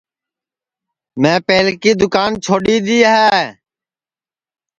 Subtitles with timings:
[1.21, 3.39] میں پہلکی دؔوکان چھوڈؔی دؔی ہے